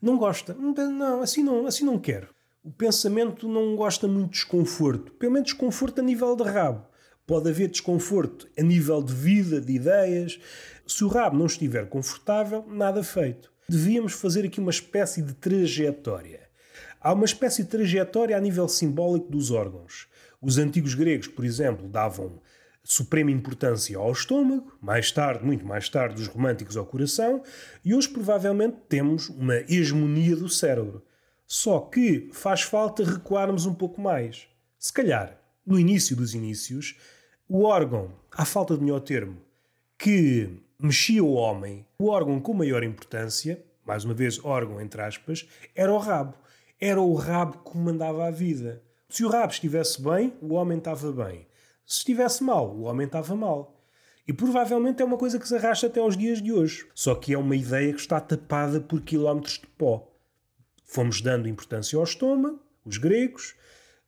não 0.00 0.18
gosta. 0.18 0.52
Não, 0.54 1.22
assim 1.22 1.44
não, 1.44 1.66
assim 1.66 1.84
não 1.84 1.96
quero. 1.96 2.28
O 2.64 2.70
pensamento 2.70 3.48
não 3.48 3.74
gosta 3.74 4.06
muito 4.06 4.26
de 4.26 4.32
desconforto. 4.34 5.10
Pelo 5.14 5.32
menos 5.32 5.48
desconforto 5.48 6.00
a 6.00 6.04
nível 6.04 6.36
de 6.36 6.44
rabo. 6.44 6.86
Pode 7.26 7.50
haver 7.50 7.68
desconforto 7.68 8.48
a 8.56 8.62
nível 8.62 9.02
de 9.02 9.12
vida, 9.12 9.60
de 9.60 9.72
ideias. 9.72 10.38
Se 10.86 11.02
o 11.02 11.08
rabo 11.08 11.36
não 11.36 11.46
estiver 11.46 11.88
confortável, 11.88 12.64
nada 12.68 13.02
feito. 13.02 13.52
Devíamos 13.68 14.12
fazer 14.12 14.44
aqui 14.44 14.60
uma 14.60 14.70
espécie 14.70 15.22
de 15.22 15.34
trajetória. 15.34 16.48
Há 17.00 17.12
uma 17.12 17.24
espécie 17.24 17.64
de 17.64 17.68
trajetória 17.68 18.36
a 18.36 18.40
nível 18.40 18.68
simbólico 18.68 19.28
dos 19.28 19.50
órgãos. 19.50 20.06
Os 20.40 20.56
antigos 20.56 20.94
gregos, 20.94 21.26
por 21.26 21.44
exemplo, 21.44 21.88
davam 21.88 22.40
suprema 22.84 23.32
importância 23.32 23.98
ao 23.98 24.12
estômago, 24.12 24.72
mais 24.80 25.10
tarde, 25.10 25.44
muito 25.44 25.66
mais 25.66 25.88
tarde, 25.88 26.22
os 26.22 26.28
românticos 26.28 26.76
ao 26.76 26.86
coração, 26.86 27.42
e 27.84 27.92
hoje 27.92 28.08
provavelmente 28.08 28.76
temos 28.88 29.28
uma 29.28 29.56
hegemonia 29.68 30.36
do 30.36 30.48
cérebro. 30.48 31.02
Só 31.54 31.80
que 31.80 32.30
faz 32.32 32.62
falta 32.62 33.04
recuarmos 33.04 33.66
um 33.66 33.74
pouco 33.74 34.00
mais. 34.00 34.48
Se 34.78 34.90
calhar, 34.90 35.38
no 35.66 35.78
início 35.78 36.16
dos 36.16 36.34
inícios, 36.34 36.96
o 37.46 37.64
órgão, 37.64 38.10
à 38.30 38.46
falta 38.46 38.74
de 38.74 38.82
melhor 38.82 39.00
termo, 39.00 39.36
que 39.98 40.48
mexia 40.78 41.22
o 41.22 41.34
homem, 41.34 41.86
o 41.98 42.08
órgão 42.08 42.40
com 42.40 42.54
maior 42.54 42.82
importância, 42.82 43.62
mais 43.84 44.02
uma 44.02 44.14
vez 44.14 44.42
órgão 44.42 44.80
entre 44.80 45.02
aspas, 45.02 45.46
era 45.74 45.92
o 45.92 45.98
rabo. 45.98 46.34
Era 46.80 47.02
o 47.02 47.12
rabo 47.12 47.58
que 47.58 47.70
comandava 47.70 48.26
a 48.26 48.30
vida. 48.30 48.82
Se 49.10 49.22
o 49.22 49.28
rabo 49.28 49.52
estivesse 49.52 50.00
bem, 50.00 50.32
o 50.40 50.54
homem 50.54 50.78
estava 50.78 51.12
bem. 51.12 51.46
Se 51.84 51.98
estivesse 51.98 52.42
mal, 52.42 52.74
o 52.74 52.84
homem 52.84 53.06
estava 53.06 53.36
mal. 53.36 53.78
E 54.26 54.32
provavelmente 54.32 55.02
é 55.02 55.04
uma 55.04 55.18
coisa 55.18 55.38
que 55.38 55.46
se 55.46 55.54
arrasta 55.54 55.86
até 55.86 56.00
aos 56.00 56.16
dias 56.16 56.40
de 56.40 56.50
hoje. 56.50 56.86
Só 56.94 57.14
que 57.14 57.34
é 57.34 57.36
uma 57.36 57.54
ideia 57.54 57.92
que 57.92 58.00
está 58.00 58.18
tapada 58.18 58.80
por 58.80 59.02
quilómetros 59.02 59.58
de 59.58 59.66
pó. 59.66 60.11
Fomos 60.84 61.20
dando 61.20 61.48
importância 61.48 61.96
ao 61.96 62.04
estômago, 62.04 62.60
os 62.84 62.98
gregos, 62.98 63.54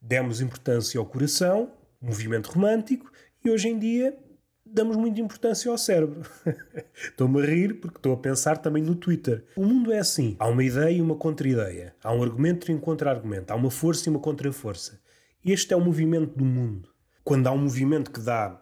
demos 0.00 0.40
importância 0.40 0.98
ao 0.98 1.06
coração, 1.06 1.72
movimento 2.00 2.50
romântico, 2.50 3.10
e 3.44 3.50
hoje 3.50 3.68
em 3.68 3.78
dia 3.78 4.16
damos 4.64 4.96
muita 4.96 5.20
importância 5.20 5.70
ao 5.70 5.78
cérebro. 5.78 6.22
Estou-me 6.94 7.40
a 7.40 7.46
rir 7.46 7.80
porque 7.80 7.98
estou 7.98 8.12
a 8.12 8.16
pensar 8.16 8.58
também 8.58 8.82
no 8.82 8.94
Twitter. 8.94 9.44
O 9.56 9.64
mundo 9.64 9.92
é 9.92 9.98
assim: 9.98 10.36
há 10.38 10.48
uma 10.48 10.64
ideia 10.64 10.90
e 10.90 11.00
uma 11.00 11.14
contra-ideia, 11.14 11.94
há 12.02 12.12
um 12.12 12.22
argumento 12.22 12.70
e 12.70 12.74
um 12.74 12.80
contra-argumento, 12.80 13.50
há 13.50 13.54
uma 13.54 13.70
força 13.70 14.08
e 14.08 14.10
uma 14.10 14.20
contra-força. 14.20 15.00
Este 15.44 15.74
é 15.74 15.76
o 15.76 15.80
movimento 15.80 16.36
do 16.36 16.44
mundo. 16.44 16.88
Quando 17.22 17.46
há 17.46 17.52
um 17.52 17.58
movimento 17.58 18.10
que 18.10 18.20
dá 18.20 18.60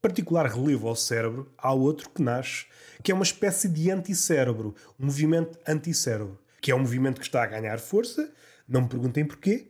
particular 0.00 0.46
relevo 0.46 0.88
ao 0.88 0.94
cérebro, 0.94 1.52
há 1.58 1.72
outro 1.72 2.10
que 2.10 2.22
nasce, 2.22 2.66
que 3.02 3.10
é 3.10 3.14
uma 3.14 3.24
espécie 3.24 3.68
de 3.68 3.90
anticérebro, 3.90 4.74
um 4.98 5.06
movimento 5.06 5.58
anticérebro, 5.66 6.38
que 6.66 6.72
é 6.72 6.74
um 6.74 6.80
movimento 6.80 7.20
que 7.20 7.26
está 7.28 7.44
a 7.44 7.46
ganhar 7.46 7.78
força. 7.78 8.28
Não 8.68 8.80
me 8.82 8.88
perguntem 8.88 9.24
porquê, 9.24 9.68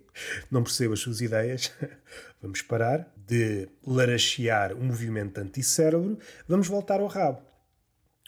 não 0.50 0.62
percebo 0.62 0.94
as 0.94 1.00
suas 1.00 1.20
ideias. 1.20 1.70
Vamos 2.40 2.62
parar 2.62 3.12
de 3.14 3.68
larachear 3.86 4.72
o 4.72 4.82
movimento 4.82 5.36
anticérebro, 5.36 6.18
vamos 6.48 6.68
voltar 6.68 7.00
ao 7.00 7.06
rabo. 7.06 7.42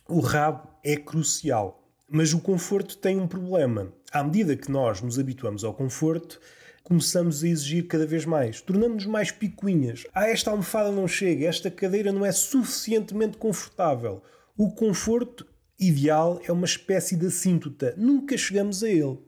O 0.07 0.21
rabo 0.21 0.69
é 0.85 0.97
crucial, 0.97 1.89
mas 2.11 2.35
o 2.35 2.41
conforto 2.41 2.97
tem 2.99 3.19
um 3.19 3.29
problema. 3.29 3.93
À 4.13 4.23
medida 4.25 4.57
que 4.57 4.71
nós 4.71 5.01
nos 5.01 5.19
habituamos 5.19 5.65
ao 5.65 5.73
conforto, 5.73 6.39
começamos 6.83 7.45
a 7.45 7.49
exigir 7.49 7.87
cada 7.87 8.07
vez 8.07 8.27
mais. 8.27 8.61
Tornamos-nos 8.61 9.07
mais 9.07 9.31
picuinhas. 9.31 10.05
Ah, 10.13 10.29
esta 10.29 10.51
almofada 10.51 10.91
não 10.91 11.09
chega, 11.09 11.47
esta 11.47 11.71
cadeira 11.71 12.13
não 12.13 12.27
é 12.27 12.33
suficientemente 12.33 13.39
confortável. 13.39 14.23
O 14.57 14.73
conforto 14.73 15.47
ideal 15.79 16.41
é 16.45 16.53
uma 16.53 16.65
espécie 16.65 17.17
de 17.17 17.27
assíntota. 17.27 17.95
Nunca 17.97 18.37
chegamos 18.37 18.83
a 18.83 18.89
ele. 18.89 19.19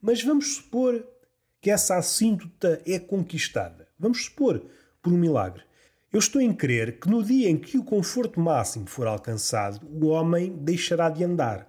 Mas 0.00 0.22
vamos 0.22 0.56
supor 0.56 1.06
que 1.60 1.70
essa 1.70 1.96
assíntota 1.96 2.80
é 2.86 2.98
conquistada. 2.98 3.88
Vamos 3.98 4.24
supor, 4.24 4.64
por 5.02 5.12
um 5.12 5.18
milagre. 5.18 5.62
Eu 6.12 6.18
estou 6.18 6.40
em 6.40 6.52
crer 6.52 6.98
que 6.98 7.08
no 7.08 7.22
dia 7.22 7.48
em 7.48 7.56
que 7.56 7.78
o 7.78 7.84
conforto 7.84 8.40
máximo 8.40 8.86
for 8.86 9.06
alcançado, 9.06 9.86
o 9.86 10.08
homem 10.08 10.56
deixará 10.56 11.08
de 11.08 11.22
andar. 11.22 11.68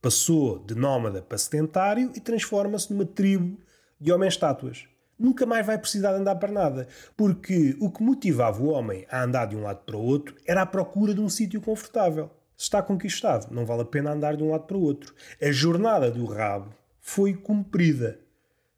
Passou 0.00 0.58
de 0.64 0.74
nómada 0.74 1.20
para 1.20 1.36
sedentário 1.36 2.10
e 2.14 2.20
transforma-se 2.20 2.90
numa 2.90 3.04
tribo 3.04 3.58
de 4.00 4.10
homens-estátuas. 4.10 4.86
Nunca 5.18 5.44
mais 5.44 5.66
vai 5.66 5.76
precisar 5.76 6.12
de 6.14 6.20
andar 6.20 6.36
para 6.36 6.50
nada, 6.50 6.88
porque 7.14 7.76
o 7.78 7.90
que 7.90 8.02
motivava 8.02 8.62
o 8.62 8.68
homem 8.68 9.04
a 9.10 9.22
andar 9.22 9.44
de 9.44 9.56
um 9.56 9.62
lado 9.62 9.84
para 9.84 9.96
o 9.96 10.02
outro 10.02 10.34
era 10.46 10.62
a 10.62 10.66
procura 10.66 11.12
de 11.12 11.20
um 11.20 11.28
sítio 11.28 11.60
confortável. 11.60 12.30
Está 12.60 12.82
conquistado, 12.82 13.50
não 13.50 13.64
vale 13.64 13.80
a 13.80 13.86
pena 13.86 14.12
andar 14.12 14.36
de 14.36 14.42
um 14.42 14.50
lado 14.50 14.64
para 14.64 14.76
o 14.76 14.82
outro. 14.82 15.14
A 15.40 15.50
jornada 15.50 16.10
do 16.10 16.26
rabo 16.26 16.74
foi 17.00 17.32
cumprida. 17.32 18.20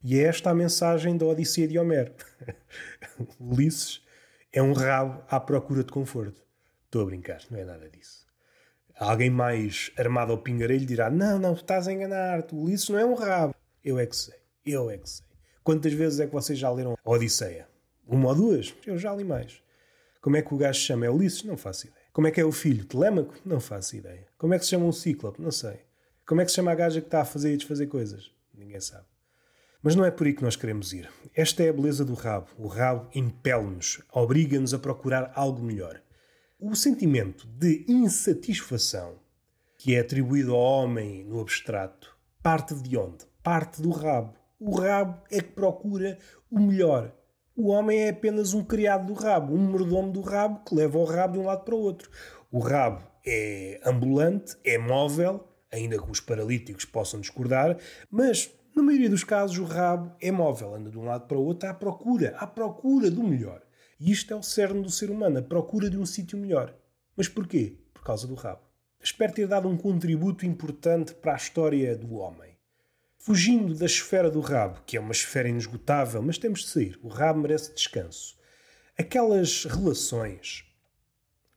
E 0.04 0.20
é 0.20 0.22
esta 0.22 0.50
a 0.50 0.54
mensagem 0.54 1.16
da 1.16 1.26
Odisseia 1.26 1.66
de 1.66 1.76
Homero. 1.76 2.12
Ulisses 3.40 4.00
é 4.52 4.62
um 4.62 4.72
rabo 4.72 5.24
à 5.28 5.40
procura 5.40 5.82
de 5.82 5.90
conforto. 5.90 6.40
Estou 6.84 7.02
a 7.02 7.06
brincar, 7.06 7.40
não 7.50 7.58
é 7.58 7.64
nada 7.64 7.90
disso. 7.90 8.24
Alguém 8.94 9.30
mais 9.30 9.90
armado 9.98 10.30
ao 10.30 10.38
pingarelho 10.38 10.86
dirá: 10.86 11.10
Não, 11.10 11.40
não, 11.40 11.54
estás 11.54 11.88
a 11.88 11.92
enganar-te. 11.92 12.54
Ulisses 12.54 12.88
não 12.88 13.00
é 13.00 13.04
um 13.04 13.14
rabo. 13.14 13.52
Eu 13.84 13.98
é 13.98 14.06
que 14.06 14.14
sei. 14.14 14.38
Eu 14.64 14.90
é 14.90 14.96
que 14.96 15.10
sei. 15.10 15.26
Quantas 15.64 15.92
vezes 15.92 16.20
é 16.20 16.26
que 16.28 16.32
vocês 16.32 16.56
já 16.56 16.70
leram 16.70 16.96
a 17.04 17.10
Odisseia? 17.10 17.66
Uma 18.06 18.28
ou 18.28 18.34
duas? 18.36 18.72
Eu 18.86 18.96
já 18.96 19.12
li 19.12 19.24
mais. 19.24 19.60
Como 20.20 20.36
é 20.36 20.42
que 20.42 20.54
o 20.54 20.56
gajo 20.56 20.78
chama? 20.78 21.04
É 21.04 21.10
Ulisses? 21.10 21.42
Não 21.42 21.56
faço 21.56 21.88
ideia. 21.88 22.01
Como 22.12 22.26
é 22.26 22.30
que 22.30 22.40
é 22.40 22.44
o 22.44 22.52
filho? 22.52 22.84
Telêmaco? 22.84 23.34
Não 23.44 23.58
faço 23.58 23.96
ideia. 23.96 24.26
Como 24.36 24.52
é 24.52 24.58
que 24.58 24.64
se 24.64 24.70
chama 24.70 24.84
um 24.84 24.92
Cíclope? 24.92 25.40
Não 25.40 25.50
sei. 25.50 25.80
Como 26.26 26.40
é 26.40 26.44
que 26.44 26.50
se 26.50 26.56
chama 26.56 26.70
a 26.70 26.74
gaja 26.74 27.00
que 27.00 27.06
está 27.06 27.22
a 27.22 27.24
fazer 27.24 27.52
e 27.52 27.56
desfazer 27.56 27.86
coisas? 27.86 28.30
Ninguém 28.54 28.80
sabe. 28.80 29.06
Mas 29.82 29.96
não 29.96 30.04
é 30.04 30.10
por 30.10 30.26
aí 30.26 30.34
que 30.34 30.42
nós 30.42 30.54
queremos 30.54 30.92
ir. 30.92 31.10
Esta 31.34 31.62
é 31.62 31.70
a 31.70 31.72
beleza 31.72 32.04
do 32.04 32.14
rabo. 32.14 32.48
O 32.58 32.68
rabo 32.68 33.08
impele-nos, 33.14 34.00
obriga-nos 34.12 34.74
a 34.74 34.78
procurar 34.78 35.32
algo 35.34 35.62
melhor. 35.62 36.02
O 36.60 36.76
sentimento 36.76 37.46
de 37.46 37.84
insatisfação 37.88 39.18
que 39.76 39.96
é 39.96 40.00
atribuído 40.00 40.54
ao 40.54 40.60
homem 40.60 41.24
no 41.24 41.40
abstrato 41.40 42.16
parte 42.42 42.74
de 42.74 42.96
onde? 42.96 43.24
Parte 43.42 43.80
do 43.80 43.90
rabo. 43.90 44.34
O 44.58 44.78
rabo 44.78 45.20
é 45.30 45.40
que 45.40 45.52
procura 45.52 46.18
o 46.50 46.60
melhor. 46.60 47.12
O 47.54 47.68
homem 47.68 48.00
é 48.00 48.08
apenas 48.08 48.54
um 48.54 48.64
criado 48.64 49.06
do 49.06 49.12
rabo, 49.12 49.54
um 49.54 49.58
mordomo 49.58 50.10
do 50.10 50.22
rabo 50.22 50.64
que 50.64 50.74
leva 50.74 50.96
o 50.96 51.04
rabo 51.04 51.34
de 51.34 51.38
um 51.38 51.44
lado 51.44 51.64
para 51.64 51.74
o 51.74 51.80
outro. 51.80 52.10
O 52.50 52.60
rabo 52.60 53.06
é 53.26 53.78
ambulante, 53.84 54.56
é 54.64 54.78
móvel, 54.78 55.46
ainda 55.70 55.98
que 55.98 56.10
os 56.10 56.18
paralíticos 56.18 56.86
possam 56.86 57.20
discordar, 57.20 57.76
mas 58.10 58.50
na 58.74 58.82
maioria 58.82 59.10
dos 59.10 59.22
casos 59.22 59.58
o 59.58 59.64
rabo 59.64 60.12
é 60.18 60.32
móvel, 60.32 60.74
anda 60.74 60.90
de 60.90 60.98
um 60.98 61.04
lado 61.04 61.26
para 61.26 61.36
o 61.36 61.44
outro 61.44 61.68
à 61.68 61.74
procura, 61.74 62.34
à 62.38 62.46
procura 62.46 63.10
do 63.10 63.22
melhor. 63.22 63.60
E 64.00 64.10
isto 64.10 64.32
é 64.32 64.36
o 64.36 64.42
cerne 64.42 64.82
do 64.82 64.90
ser 64.90 65.10
humano, 65.10 65.38
a 65.38 65.42
procura 65.42 65.90
de 65.90 65.98
um 65.98 66.06
sítio 66.06 66.38
melhor. 66.38 66.74
Mas 67.14 67.28
porquê? 67.28 67.76
Por 67.92 68.02
causa 68.02 68.26
do 68.26 68.34
rabo. 68.34 68.62
Espero 69.02 69.34
ter 69.34 69.46
dado 69.46 69.68
um 69.68 69.76
contributo 69.76 70.46
importante 70.46 71.12
para 71.12 71.34
a 71.34 71.36
história 71.36 71.94
do 71.94 72.14
homem. 72.14 72.51
Fugindo 73.24 73.72
da 73.76 73.86
esfera 73.86 74.28
do 74.28 74.40
rabo, 74.40 74.82
que 74.84 74.96
é 74.96 75.00
uma 75.00 75.12
esfera 75.12 75.48
inesgotável, 75.48 76.20
mas 76.20 76.38
temos 76.38 76.62
de 76.62 76.70
sair. 76.70 76.98
O 77.04 77.06
rabo 77.06 77.38
merece 77.38 77.72
descanso. 77.72 78.36
Aquelas 78.98 79.64
relações, 79.64 80.64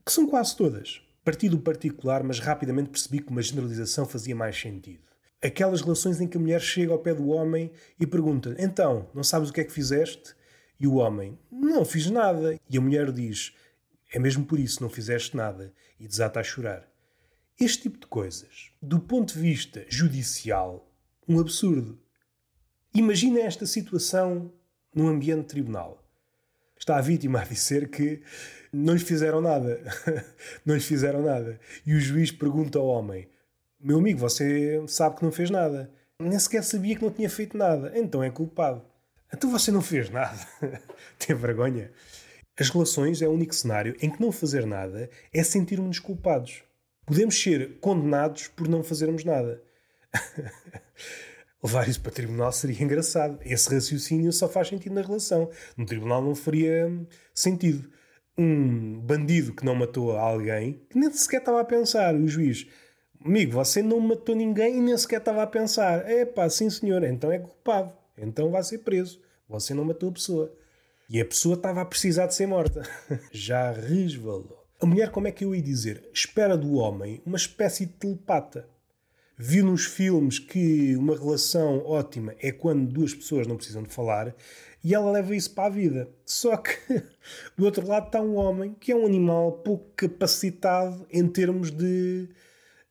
que 0.06 0.12
são 0.12 0.28
quase 0.28 0.56
todas, 0.56 1.02
parti 1.24 1.50
do 1.50 1.58
particular, 1.58 2.22
mas 2.22 2.38
rapidamente 2.38 2.92
percebi 2.92 3.20
que 3.20 3.32
uma 3.32 3.42
generalização 3.42 4.06
fazia 4.06 4.36
mais 4.36 4.56
sentido. 4.56 5.02
Aquelas 5.42 5.82
relações 5.82 6.22
em 6.22 6.28
que 6.28 6.38
a 6.38 6.40
mulher 6.40 6.62
chega 6.62 6.94
ao 6.94 7.00
pé 7.00 7.16
do 7.16 7.30
homem 7.30 7.72
e 8.00 8.06
pergunta: 8.06 8.56
Então, 8.60 9.10
não 9.12 9.24
sabes 9.24 9.50
o 9.50 9.54
que 9.54 9.62
é 9.62 9.64
que 9.64 9.74
fizeste? 9.74 10.36
E 10.80 10.86
o 10.86 10.98
homem: 10.98 11.36
Não 11.52 11.84
fiz 11.84 12.12
nada. 12.12 12.60
E 12.70 12.78
a 12.78 12.82
mulher 12.82 13.12
diz: 13.12 13.56
É 14.14 14.20
mesmo 14.20 14.46
por 14.46 14.60
isso, 14.60 14.84
não 14.84 14.90
fizeste 14.90 15.36
nada. 15.36 15.74
E 16.00 16.08
desata 16.08 16.40
a 16.40 16.44
chorar. 16.44 16.88
Este 17.60 17.82
tipo 17.82 17.98
de 17.98 18.06
coisas, 18.06 18.70
do 18.80 19.00
ponto 19.00 19.34
de 19.34 19.40
vista 19.40 19.84
judicial, 19.90 20.92
um 21.28 21.40
absurdo. 21.40 21.98
Imagina 22.94 23.40
esta 23.42 23.66
situação 23.66 24.52
num 24.94 25.08
ambiente 25.08 25.48
tribunal. 25.48 26.02
Está 26.78 26.98
a 26.98 27.02
vítima 27.02 27.42
a 27.42 27.46
dizer 27.46 27.90
que 27.90 28.22
não 28.72 28.94
lhes 28.94 29.04
fizeram 29.04 29.42
nada. 29.42 29.82
não 30.66 30.76
lhes 30.76 30.86
fizeram 30.86 31.22
nada. 31.24 31.60
E 31.86 31.94
o 31.94 32.00
juiz 32.00 32.32
pergunta 32.32 32.78
ao 32.78 32.88
homem: 32.88 33.28
Meu 33.80 33.98
amigo, 33.98 34.20
você 34.20 34.84
sabe 34.88 35.18
que 35.18 35.24
não 35.24 35.32
fez 35.32 35.50
nada. 35.50 35.92
Nem 36.20 36.40
sequer 36.40 36.64
sabia 36.64 36.96
que 36.96 37.04
não 37.04 37.12
tinha 37.12 37.30
feito 37.30 37.58
nada. 37.58 37.92
Então 37.96 38.24
é 38.24 38.30
culpado. 38.30 38.82
Então 39.34 39.50
você 39.50 39.72
não 39.72 39.82
fez 39.82 40.10
nada. 40.10 40.40
Tem 41.20 41.36
vergonha? 41.36 41.92
As 42.58 42.70
relações 42.70 43.22
é 43.22 43.28
o 43.28 43.32
único 43.32 43.54
cenário 43.54 43.98
em 44.02 44.10
que 44.10 44.22
não 44.22 44.32
fazer 44.32 44.66
nada 44.66 45.10
é 45.34 45.44
sentirmos-nos 45.44 46.00
culpados. 46.00 46.64
Podemos 47.06 47.40
ser 47.42 47.80
condenados 47.80 48.48
por 48.48 48.68
não 48.68 48.82
fazermos 48.82 49.26
nada. 49.26 49.62
Levar 51.66 51.90
isso 51.90 52.00
para 52.00 52.12
tribunal 52.12 52.52
seria 52.52 52.84
engraçado. 52.84 53.40
Esse 53.44 53.74
raciocínio 53.74 54.32
só 54.32 54.48
faz 54.48 54.68
sentido 54.68 54.94
na 54.94 55.02
relação. 55.02 55.50
No 55.76 55.86
tribunal 55.86 56.22
não 56.22 56.36
faria 56.36 56.92
sentido. 57.34 57.90
Um 58.38 59.00
bandido 59.00 59.54
que 59.54 59.66
não 59.66 59.74
matou 59.74 60.12
alguém, 60.16 60.82
que 60.90 61.00
nem 61.00 61.12
sequer 61.12 61.40
estava 61.40 61.62
a 61.62 61.66
pensar, 61.66 62.14
o 62.14 62.28
juiz, 62.28 62.68
amigo, 63.24 63.54
você 63.54 63.82
não 63.82 64.00
matou 64.00 64.36
ninguém 64.36 64.78
e 64.78 64.82
nem 64.82 64.96
sequer 64.98 65.20
estava 65.20 65.42
a 65.42 65.48
pensar. 65.48 66.08
É 66.08 66.24
pá, 66.26 66.48
sim 66.50 66.70
senhor, 66.70 67.04
então 67.04 67.32
é 67.32 67.40
culpado. 67.40 67.94
Então 68.18 68.52
vai 68.52 68.62
ser 68.62 68.80
preso. 68.80 69.20
Você 69.50 69.74
não 69.74 69.86
matou 69.86 70.10
a 70.10 70.14
pessoa. 70.14 70.54
E 71.10 71.20
a 71.20 71.26
pessoa 71.26 71.56
estava 71.56 71.82
a 71.82 71.86
precisar 71.86 72.28
de 72.28 72.36
ser 72.36 72.46
morta. 72.48 72.84
Já 73.32 73.72
resvalou. 73.72 74.66
A 74.80 74.86
mulher, 74.86 75.10
como 75.10 75.28
é 75.28 75.32
que 75.32 75.46
eu 75.46 75.56
ia 75.56 75.62
dizer? 75.62 76.08
Espera 76.14 76.58
do 76.58 76.74
homem 76.74 77.22
uma 77.26 77.38
espécie 77.38 77.86
de 77.86 77.94
telepata 77.94 78.68
vi 79.38 79.62
nos 79.62 79.86
filmes 79.86 80.40
que 80.40 80.96
uma 80.96 81.16
relação 81.16 81.80
ótima 81.86 82.34
é 82.40 82.52
quando 82.52 82.92
duas 82.92 83.14
pessoas 83.14 83.46
não 83.46 83.58
precisam 83.58 83.84
de 83.84 83.90
falar 83.90 84.34
e 84.84 84.94
ela 84.94 85.12
leva 85.12 85.36
isso 85.36 85.54
para 85.54 85.66
a 85.66 85.70
vida. 85.70 86.10
Só 86.26 86.56
que 86.58 86.78
do 87.58 87.66
outro 87.66 87.86
lado 87.86 88.08
está 88.08 88.22
um 88.22 88.36
homem 88.36 88.76
que 88.80 88.92
é 88.92 88.96
um 88.96 89.06
animal 89.06 89.52
pouco 89.52 89.92
capacitado 89.96 91.06
em 91.12 91.28
termos 91.28 91.72
de 91.72 92.30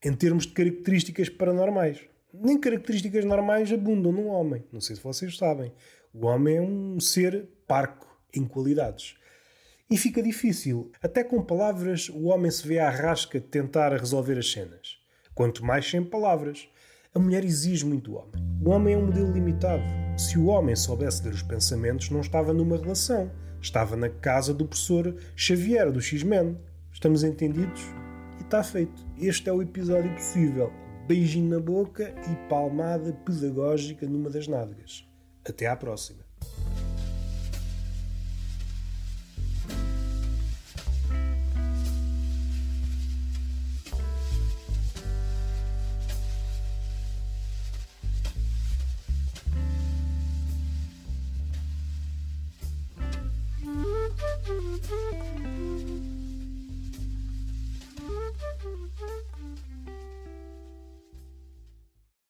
em 0.05 0.13
termos 0.13 0.47
de 0.47 0.53
características 0.53 1.31
paranormais. 1.31 2.01
Nem 2.33 2.61
características 2.61 3.25
normais 3.25 3.73
abundam 3.73 4.13
no 4.13 4.27
homem. 4.27 4.63
Não 4.71 4.81
sei 4.81 4.97
se 4.97 5.03
vocês 5.03 5.39
sabem. 5.39 5.73
O 6.13 6.27
homem 6.27 6.57
é 6.59 6.61
um 6.61 7.01
ser 7.01 7.49
parco 7.67 8.07
em 8.35 8.45
qualidades. 8.45 9.15
E 9.89 9.97
fica 9.97 10.23
difícil. 10.23 10.93
Até 11.03 11.25
com 11.25 11.43
palavras, 11.43 12.11
o 12.11 12.25
homem 12.25 12.51
se 12.51 12.67
vê 12.69 12.79
à 12.81 12.91
rasca 12.91 13.41
de 13.41 13.47
tentar 13.47 13.93
resolver 13.93 14.37
as 14.37 14.51
cenas 14.53 15.04
quanto 15.35 15.65
mais 15.65 15.89
sem 15.89 16.03
palavras. 16.03 16.69
A 17.15 17.19
mulher 17.19 17.45
exige 17.45 17.85
muito 17.85 18.11
do 18.11 18.17
homem. 18.17 18.45
O 18.65 18.71
homem 18.71 18.95
é 18.95 18.99
um 18.99 19.07
modelo 19.07 19.33
limitado. 19.33 19.83
Se 20.17 20.39
o 20.39 20.47
homem 20.47 20.75
soubesse 20.75 21.23
ler 21.25 21.33
os 21.33 21.43
pensamentos, 21.43 22.11
não 22.11 22.21
estava 22.21 22.53
numa 22.53 22.77
relação. 22.77 23.31
Estava 23.61 23.97
na 23.97 24.09
casa 24.09 24.53
do 24.53 24.67
professor 24.67 25.15
Xavier, 25.37 25.91
do 25.91 26.01
X-Men. 26.01 26.57
Estamos 26.93 27.25
entendidos? 27.25 27.83
E 28.39 28.43
está 28.43 28.63
feito. 28.63 29.07
Este 29.19 29.49
é 29.49 29.53
o 29.53 29.63
episódio 29.63 30.13
possível. 30.15 30.73
Beijinho 31.07 31.51
na 31.51 31.61
boca 31.61 32.15
e 32.31 32.49
palmada 32.49 33.13
pedagógica 33.13 34.07
numa 34.07 34.31
das 34.31 34.49
nádegas. 34.49 35.07
Até 35.45 35.67
à 35.67 35.77
próxima. 35.77 36.24